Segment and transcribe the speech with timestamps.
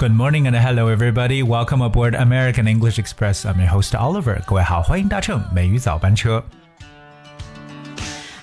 [0.00, 1.42] Good morning and hello everybody.
[1.42, 3.44] Welcome aboard American English Express.
[3.46, 4.42] I'm your host Oliver.
[4.44, 6.42] 各位好，欢迎搭乘美语早班车。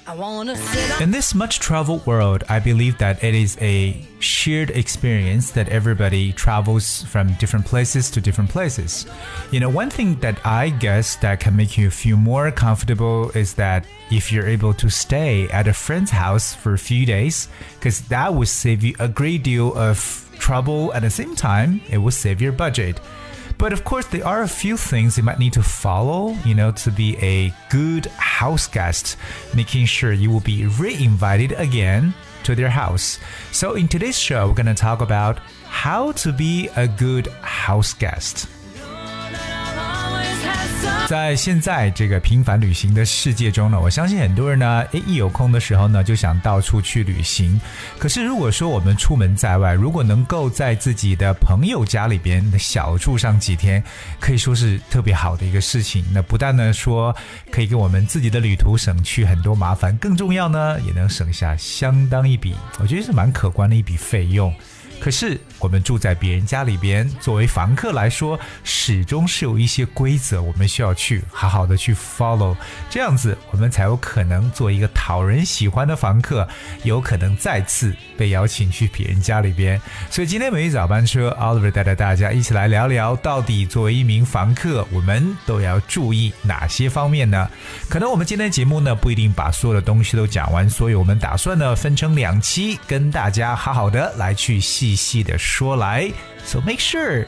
[0.05, 4.71] I wanna sit In this much traveled world, I believe that it is a shared
[4.71, 9.05] experience that everybody travels from different places to different places.
[9.51, 13.53] You know, one thing that I guess that can make you feel more comfortable is
[13.55, 18.01] that if you're able to stay at a friend's house for a few days, because
[18.09, 22.10] that would save you a great deal of trouble at the same time, it will
[22.10, 23.00] save your budget.
[23.56, 26.70] But of course, there are a few things you might need to follow, you know,
[26.84, 29.16] to be a good house guest,
[29.56, 33.18] making sure you will be re-invited again to their house.
[33.52, 37.94] So in today's show, we're going to talk about how to be a good house
[37.94, 38.46] guest.
[41.06, 47.60] 在现在这个频繁旅行的世界中呢，我相信很多人呢，诶，一有空的时候呢，就想到处去旅行。
[47.98, 53.82] 可是如果说我们出门在外，如果能够在自己的朋友家里边小住上几天，
[54.18, 56.02] 可以说是特别好的一个事情。
[56.10, 57.14] 那不但呢说
[57.50, 64.52] 可以给我们自己的旅途省去很多麻烦，更重要呢，也能省下相当一笔，我觉得是蛮可观的一笔费用。
[65.00, 72.56] 可是我们住在别人家里边，作为房客来说，始终是有一些规则，我们需要去好好的去 follow，
[72.88, 76.48] 这样子我们才有可能做一个讨人喜欢的房客，
[76.84, 79.78] 有可能再次被邀请去别人家里边。
[80.10, 87.50] 所以今天每一早班车，Oliver 带着大家一起来聊聊，到底作为一名房客，我们都要注意哪些方面呢？
[87.90, 96.11] 可能我们今天节目呢不一定把所有的东西都讲完，所以我们打算呢分成两期，跟大家好好的来去细的说来。
[96.45, 97.25] So make sure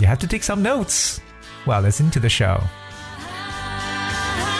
[0.00, 1.18] you have to take some notes
[1.64, 2.60] while listening to the show.
[4.38, 4.54] I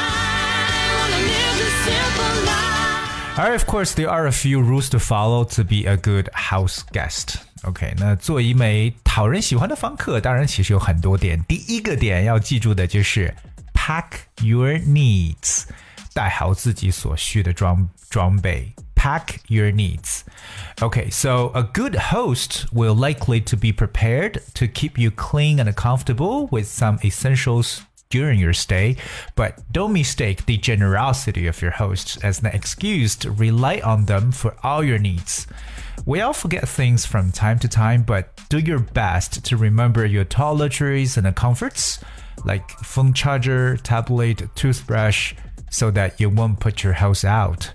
[0.98, 3.38] wanna live this simple life.
[3.38, 6.80] Alright, of course, there are a few rules to follow to be a good house
[6.92, 7.36] guest.
[7.62, 11.42] OK，那做一枚讨人喜欢的房客，当然其实有很多点。
[11.44, 13.34] 第一个点要记住的就是
[13.74, 14.04] pack
[14.42, 15.64] your needs，
[16.14, 18.72] 带好自己所需的装装备。
[19.01, 20.23] Pack your needs.
[20.79, 25.75] Okay, so a good host will likely to be prepared to keep you clean and
[25.75, 27.81] comfortable with some essentials
[28.11, 28.97] during your stay,
[29.35, 34.31] but don't mistake the generosity of your hosts as an excuse to rely on them
[34.31, 35.47] for all your needs.
[36.05, 40.25] We all forget things from time to time, but do your best to remember your
[40.25, 42.03] toiletries and comforts,
[42.45, 45.33] like phone charger, tablet, toothbrush,
[45.71, 47.65] so that you won't put your house out.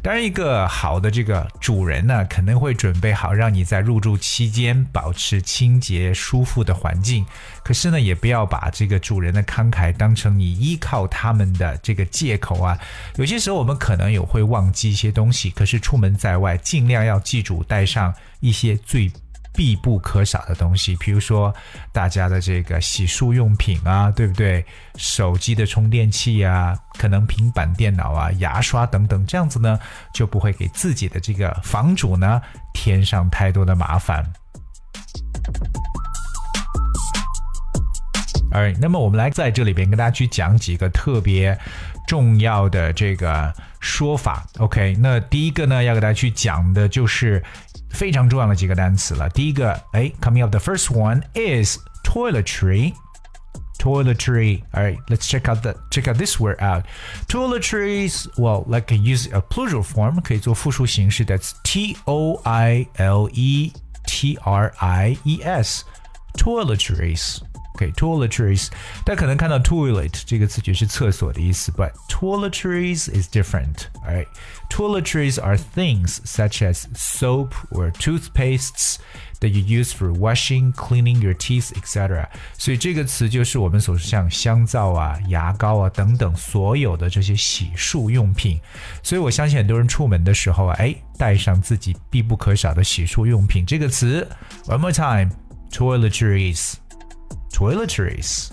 [0.00, 7.26] 当然，一个好的这个主人呢，可能会准备好让你在入住期间保持清洁、舒服的环境。
[7.64, 12.78] 可是呢，也不要把这个主人的慷慨当成你依靠他们的这个借口啊。
[13.16, 19.10] 有些时候我们可能也会忘记一些东西，可是出门在外，尽量要记住带上一些最
[19.58, 21.52] 必不可少的东西，比如说
[21.90, 24.64] 大家的这个洗漱用品啊，对不对？
[24.94, 29.76] 手机的充电器啊，可能平板电脑啊、牙刷等等，这样子呢，
[30.14, 32.40] 就不会给自己的这个房主呢
[32.72, 34.24] 添上太多的麻烦。
[38.52, 41.58] 哎那么我们来在这里边跟大家去讲几个特别
[42.06, 44.46] 重要的这个说法。
[44.58, 47.42] OK，那第一个呢，要给大家去讲的就是
[47.89, 49.29] 非常重要的几个单词了。
[49.29, 54.63] 第一个，哎，coming up the first one is toiletry。Toiletry.
[54.71, 56.85] All right, let's check out the check out this word out.
[57.27, 58.29] Toiletries.
[58.37, 61.25] Well, like use a plural form 可以做复数形式。
[61.25, 63.73] That's T O I L E
[64.05, 65.83] T R I E S.
[66.37, 67.39] Toiletries.
[67.77, 68.69] Okay, toiletries.
[69.03, 73.87] 大家可能看到 toilet 这个词就是厕所的意思，but toiletries is different.
[74.05, 74.27] Alright,
[74.69, 78.97] toiletries are things such as soap or toothpastes
[79.39, 82.27] that you use for washing, cleaning your teeth, etc.
[82.59, 88.59] 所以这个词就是我们所像香皂啊、牙膏啊等等所有的这些洗漱用品。
[89.01, 93.65] 所以我相信很多人出门的时候啊，哎，带上自己必不可少的洗漱用品。
[93.65, 94.29] 这个词，
[94.67, 95.31] one more time,
[97.58, 98.50] Toiletries.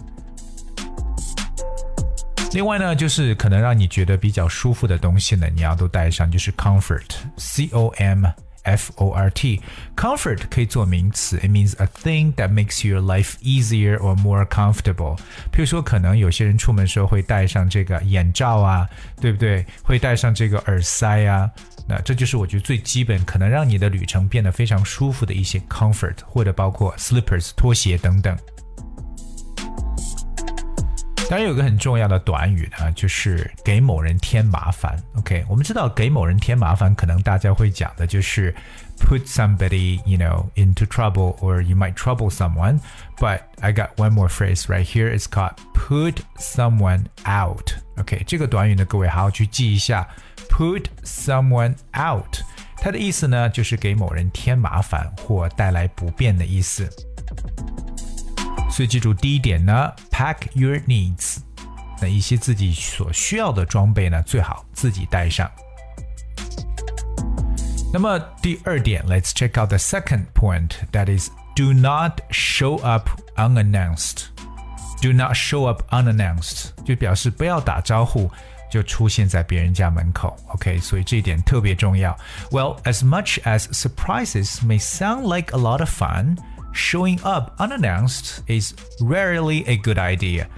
[2.53, 8.25] 另外呢，就是可能让你觉得比较舒服的东西呢，你要都带上，就是 comfort，c o m
[8.63, 9.61] f o r t。
[9.95, 15.17] comfort 可以做名词，it means a thing that makes your life easier or more comfortable。
[15.51, 18.89] 譬如说，可能有些人出门时候会带上这个眼罩啊，
[19.21, 19.65] 对不对？
[19.83, 21.51] 会带上这个耳塞啊。
[21.87, 28.35] 那这就是我觉得最基本，可能让你的旅程变得非常舒服的一些 comfort，或者包括 slippers 拖鞋等等。
[31.28, 35.00] 当然有个很重要的短语呢，就是给某人添麻烦。
[35.14, 38.52] OK，我们知道给某人添麻烦，可能大家会讲的就是
[38.98, 42.80] put somebody you know into trouble or you might trouble someone.
[43.18, 45.08] But I got one more phrase right here.
[45.16, 47.74] It's called put someone out.
[47.98, 50.08] OK，这个短语呢，各位好好去记一下。
[50.48, 52.40] Put someone out，
[52.76, 56.90] 它的意思呢，就是给某人添麻烦或带来不便的意思。
[58.74, 61.38] 所以记住第一点呢，pack your needs，
[62.00, 65.50] 那一些自己所需要的装备呢，最好自己带上。
[67.92, 70.70] 那么第二点，Let's check out the second point.
[70.92, 74.26] That is, do not show up unannounced.
[75.02, 78.30] Do not show up unannounced，就表示不要打招呼
[78.70, 80.36] 就出现在别人家门口。
[80.48, 82.16] OK，所以这一点特别重要。
[82.52, 86.36] Well, as much as surprises may sound like a lot of fun.
[86.75, 90.49] Showing up unannounced is rarely a good idea.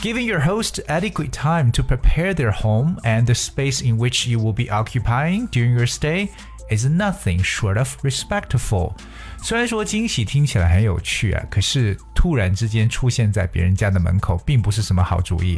[0.00, 4.38] Giving your host adequate time to prepare their home and the space in which you
[4.38, 6.32] will be occupying during your stay
[6.70, 8.96] is nothing short of respectful.
[9.46, 15.56] 虽然说惊喜听起来很有趣啊，可是突然之间出现在别人家的门口，并不是什么好主意。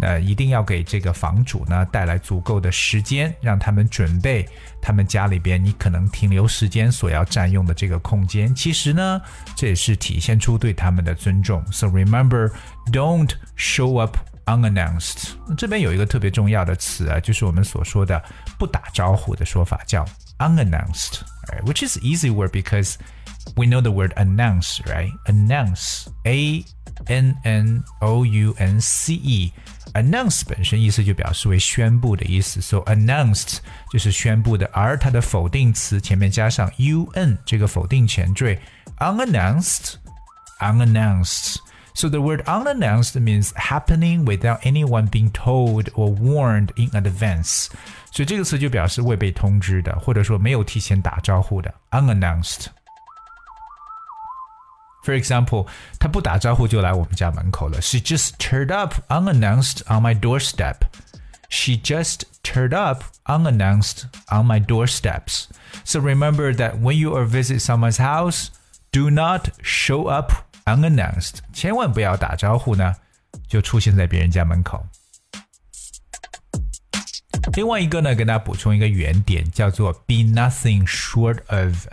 [0.00, 4.48] 那一定要给这个房主呢带来足够的时间，让他们准备
[4.80, 8.54] 他们家里边你可能停留时间所要占用的这个空间。
[8.54, 9.20] 其实呢，
[9.56, 11.60] 这也是体现出对他们的尊重。
[11.72, 12.52] So remember,
[12.92, 14.16] don't show up
[14.46, 15.30] unannounced。
[15.58, 18.22] 这边有一个特别重要的词啊，就是我们所说的
[18.60, 20.06] 不打招呼的说法，叫
[20.38, 21.22] unannounced。
[21.64, 22.94] Which is easy word because
[23.55, 25.11] we know the word announce, right?
[25.25, 26.63] Announce, A
[27.07, 29.51] N N O U N C E.
[29.93, 33.57] Announce 本身意思就表示为宣布的意思，so announced
[33.91, 38.59] 就是宣布的，而它的否定词前面加上 un 这个否定前缀，
[38.99, 39.95] unannounced,
[40.59, 41.55] unannounced.
[41.95, 47.67] So the word unannounced means happening without anyone being told or warned in advance.
[48.11, 52.67] 所以这个词就表示未被通知的，或者说没有提前打招呼的，unannounced。
[55.03, 55.67] for example，
[55.99, 57.81] 他不打招呼就来我们家门口了。
[57.81, 60.77] She just turned up unannounced on my doorstep.
[61.49, 65.45] She just turned up unannounced on my doorsteps.
[65.83, 68.49] So remember that when you are visit someone's house,
[68.91, 70.31] do not show up
[70.65, 71.39] unannounced.
[71.53, 72.95] 千万不要打招呼呢，
[73.47, 74.85] 就出现在别人家门口。
[77.53, 81.87] 另外一个呢，跟大家补充一个原点，叫做 be nothing short of。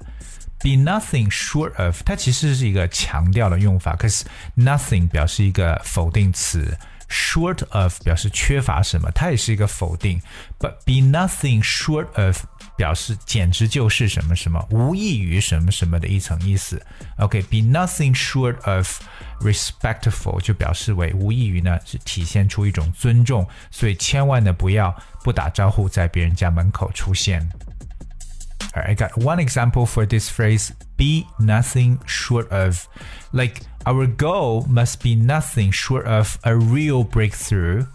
[0.61, 4.25] Be nothing short of，它其实是一个强调的用法，可是
[4.57, 6.77] nothing 表示一个否定词
[7.09, 10.21] ，short of 表示缺乏什么，它也是一个否定。
[10.59, 12.43] But be nothing short of
[12.77, 16.81] 表示简直就是什么什么，无异于什么什么的一层意思。
[17.17, 19.01] OK，be、nothing short of
[19.41, 27.47] respectful 就表示为无异于呢是体现出一种尊重，所以千万呢不要不打招呼在别人家门口出现。
[28.74, 32.86] I got one example for this phrase be nothing short of.
[33.32, 37.86] Like, our goal must be nothing short of a real breakthrough.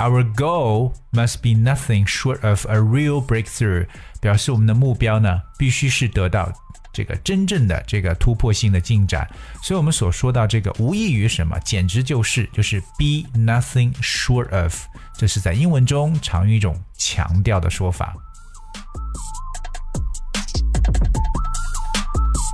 [0.00, 3.86] Our goal must be nothing short of a real breakthrough.
[4.20, 6.52] 表示我们的目标呢，必须是得到
[6.92, 9.28] 这个真正的这个突破性的进展。
[9.62, 14.74] 所以我们所说到这个无异于什么，简直就是就是 be nothing short of。
[15.16, 18.16] 这是在英文中常用一种强调的说法。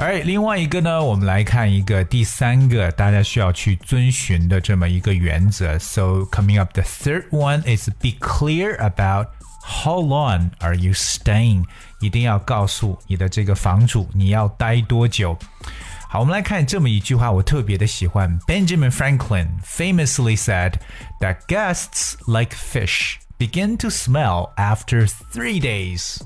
[0.00, 5.78] 而另外一个呢，我们来看一个第三个大家需要去遵循的这么一个原则。
[5.78, 9.28] So coming up, the third one is be clear about
[9.62, 11.64] how long are you staying。
[12.00, 15.36] 一定要告诉你的这个房主你要待多久。
[16.08, 18.38] 好，我们来看这么一句话，我特别的喜欢。
[18.46, 20.74] Benjamin Franklin famously said
[21.20, 26.20] that guests like fish begin to smell after three days.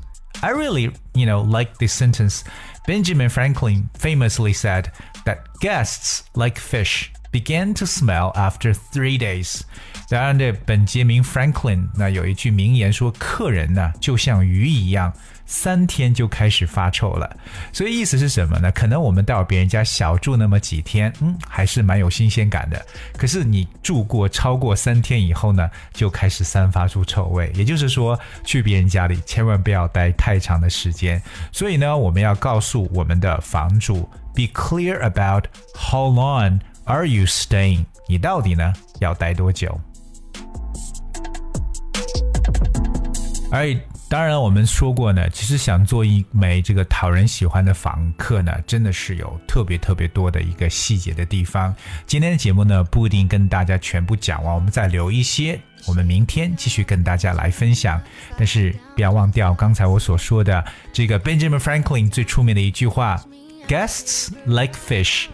[0.45, 2.43] I really, you know, like this sentence.
[2.85, 4.91] Benjamin Franklin famously said
[5.25, 9.61] that guests, like fish, began to smell after three days.
[10.07, 15.11] 当然，这本杰明 Franklin 那有一句名言说，客人呢就像鱼一样。
[15.47, 17.37] 三天就开始发臭了，
[17.71, 18.71] 所以意思是什么呢？
[18.71, 22.83] 可能我们到别人家小住那么几天，嗯，还是蛮有新鲜感的。
[23.15, 27.51] 可是你住过超过三天以后呢，就开始散发出臭味。
[27.53, 31.21] 也就是说，去别人家里千万不要待太长的时间。
[31.51, 37.85] 所以呢，我们要告诉我们的房主，be clear about how long are you staying？
[38.07, 39.79] 你到底呢要待多久？
[43.51, 43.73] 而
[44.07, 51.73] 当然，我们说过呢，其实想做一枚这个讨人喜欢的房客呢，真的是有特别特别多的一个细节的地方。
[52.05, 57.99] 今天的节目呢，不一定跟大家全部讲完，我们再留一些，我们明天继续跟大家来分享。
[58.37, 60.63] 但是不要忘掉刚才我所说的
[60.93, 63.19] 这个 Benjamin Franklin 最出名的一句话
[63.67, 65.25] ：“Guests like fish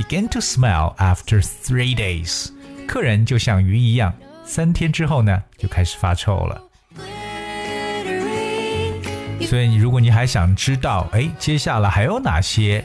[0.00, 2.48] begin to smell after three days。”
[2.88, 4.12] 客人就像鱼一样，
[4.44, 6.62] 三天之后呢，就开始发臭了。
[9.42, 12.84] 所以，如果你还想知道，哎，接下来还有哪些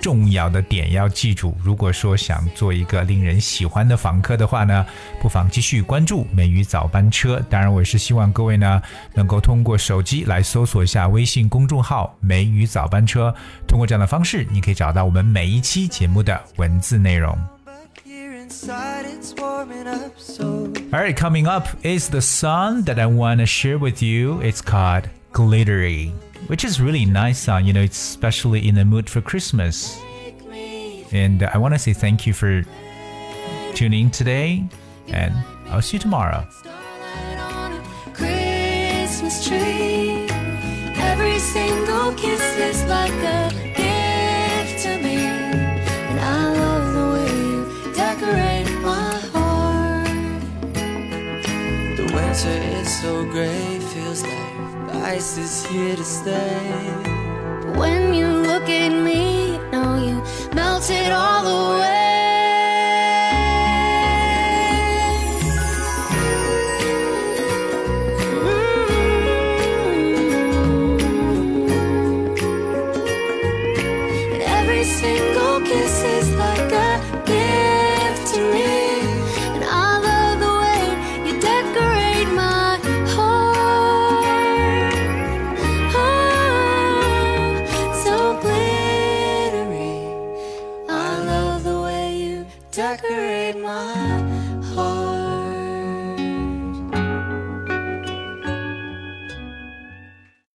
[0.00, 1.54] 重要的点要记住？
[1.62, 4.84] 如果说想做一个令人喜欢的访客的话呢，
[5.20, 7.42] 不妨继续关注美语早班车。
[7.48, 8.82] 当然，我也是希望各位呢
[9.14, 13.34] 能够通过手机来搜索一下微信公众号“美语早班车”，
[13.66, 17.34] 通过这样的方式，你可以找到我们每一期节目的文字内容。
[20.92, 24.40] Alright, coming up is the song that I want to share with you.
[24.42, 26.12] It's called glittery,
[26.47, 27.65] which is really nice song.
[27.65, 29.99] You know, it's especially in the mood for Christmas.
[31.11, 32.63] And I want to say thank you for
[33.73, 34.63] tuning today,
[35.07, 35.33] and
[35.69, 36.47] I'll see you tomorrow.
[38.13, 40.27] Christmas tree.
[40.99, 45.17] Every single kiss is like a gift to me.
[45.17, 50.07] And I love the way you decorate my heart.
[51.97, 54.48] The winter is so gray, feels like the
[55.09, 56.59] ice is here to stay.
[57.81, 60.21] When you look at me, know you
[60.53, 61.69] melted all away.
[61.69, 61.78] And